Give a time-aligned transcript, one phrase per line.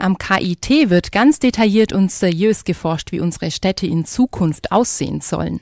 [0.00, 5.60] Am KIT wird ganz detailliert und seriös geforscht, wie unsere Städte in Zukunft aussehen sollen.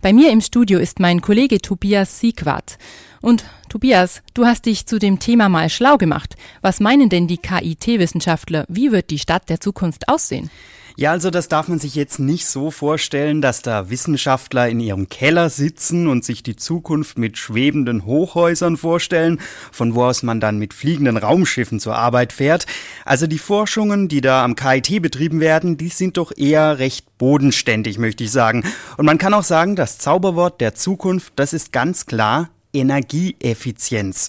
[0.00, 2.78] Bei mir im Studio ist mein Kollege Tobias Siegwart.
[3.20, 6.36] Und Tobias, du hast dich zu dem Thema mal schlau gemacht.
[6.62, 8.64] Was meinen denn die KIT-Wissenschaftler?
[8.68, 10.50] Wie wird die Stadt der Zukunft aussehen?
[10.96, 15.08] Ja, also das darf man sich jetzt nicht so vorstellen, dass da Wissenschaftler in ihrem
[15.08, 19.40] Keller sitzen und sich die Zukunft mit schwebenden Hochhäusern vorstellen,
[19.72, 22.66] von wo aus man dann mit fliegenden Raumschiffen zur Arbeit fährt.
[23.04, 27.98] Also die Forschungen, die da am KIT betrieben werden, die sind doch eher recht bodenständig,
[27.98, 28.62] möchte ich sagen.
[28.96, 34.28] Und man kann auch sagen, das Zauberwort der Zukunft, das ist ganz klar Energieeffizienz.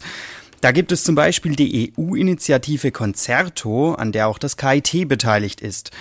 [0.62, 5.91] Da gibt es zum Beispiel die EU-Initiative Concerto, an der auch das KIT beteiligt ist.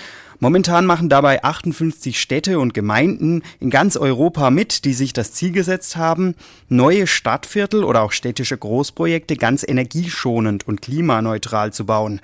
[0.40, 5.52] Momentan machen dabei 58 Städte und Gemeinden in ganz Europa mit, die sich das Ziel
[5.52, 6.34] gesetzt haben,
[6.68, 12.20] neue Stadtviertel oder auch städtische Großprojekte ganz energieschonend und klimaneutral zu bauen.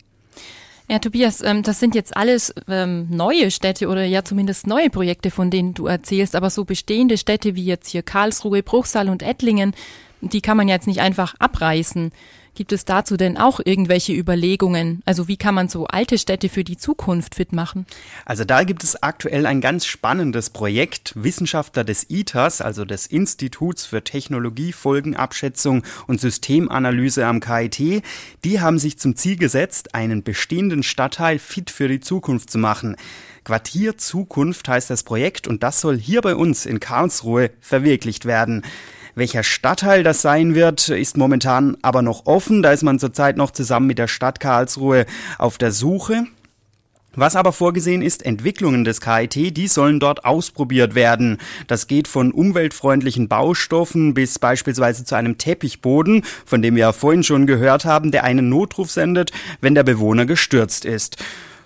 [0.91, 5.29] Ja, Tobias, ähm, das sind jetzt alles ähm, neue Städte oder ja zumindest neue Projekte,
[5.29, 9.75] von denen du erzählst, aber so bestehende Städte wie jetzt hier Karlsruhe, Bruchsal und Ettlingen,
[10.21, 12.11] die kann man jetzt nicht einfach abreißen.
[12.59, 15.01] Gibt es dazu denn auch irgendwelche Überlegungen?
[15.05, 17.85] Also wie kann man so alte Städte für die Zukunft fit machen?
[18.25, 21.13] Also da gibt es aktuell ein ganz spannendes Projekt.
[21.15, 28.03] Wissenschaftler des ITAS, also des Instituts für Technologiefolgenabschätzung und Systemanalyse am KIT,
[28.43, 32.97] die haben sich zum Ziel gesetzt, einen bestehenden Stadtteil fit für die Zukunft zu machen.
[33.45, 38.65] Quartier Zukunft heißt das Projekt und das soll hier bei uns in Karlsruhe verwirklicht werden.
[39.19, 42.63] Welcher Stadtteil das sein wird, ist momentan aber noch offen.
[42.63, 45.05] Da ist man zurzeit noch zusammen mit der Stadt Karlsruhe
[45.37, 46.23] auf der Suche.
[47.15, 51.37] Was aber vorgesehen ist, Entwicklungen des KIT, die sollen dort ausprobiert werden.
[51.67, 57.23] Das geht von umweltfreundlichen Baustoffen bis beispielsweise zu einem Teppichboden, von dem wir ja vorhin
[57.23, 61.17] schon gehört haben, der einen Notruf sendet, wenn der Bewohner gestürzt ist.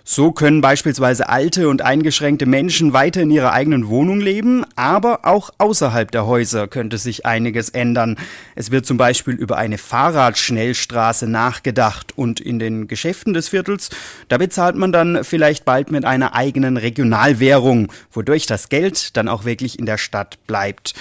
[0.06, 5.48] So können beispielsweise alte und eingeschränkte Menschen weiter in ihrer eigenen Wohnung leben, aber auch
[5.56, 8.18] außerhalb der Häuser könnte sich einiges ändern.
[8.54, 13.88] Es wird zum Beispiel über eine Fahrradschnellstraße nachgedacht und in den Geschäften des Viertels,
[14.28, 19.46] da bezahlt man dann vielleicht bald mit einer eigenen Regionalwährung, wodurch das Geld dann auch
[19.46, 20.92] wirklich in der Stadt bleibt.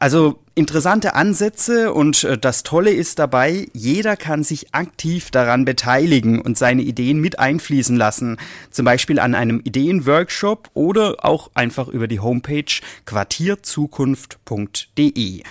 [0.00, 6.40] Also interessante Ansätze und äh, das Tolle ist dabei, jeder kann sich aktiv daran beteiligen
[6.40, 8.36] und seine Ideen mit einfließen lassen.
[8.70, 15.42] Zum Beispiel an einem Ideenworkshop oder auch einfach über die Homepage quartierzukunft.de.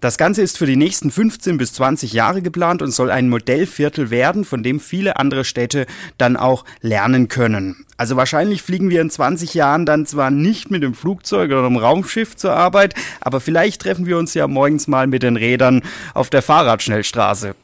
[0.00, 4.10] Das Ganze ist für die nächsten 15 bis 20 Jahre geplant und soll ein Modellviertel
[4.10, 5.86] werden, von dem viele andere Städte
[6.18, 7.84] dann auch lernen können.
[7.96, 11.76] Also wahrscheinlich fliegen wir in 20 Jahren dann zwar nicht mit dem Flugzeug oder dem
[11.76, 15.82] Raumschiff zur Arbeit, aber vielleicht treffen wir uns ja morgens mal mit den Rädern
[16.14, 17.56] auf der Fahrradschnellstraße.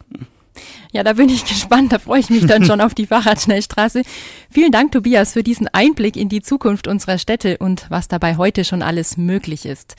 [0.94, 1.92] Ja, da bin ich gespannt.
[1.92, 4.02] Da freue ich mich dann schon auf die Fahrradschnellstraße.
[4.48, 8.64] Vielen Dank, Tobias, für diesen Einblick in die Zukunft unserer Städte und was dabei heute
[8.64, 9.96] schon alles möglich ist.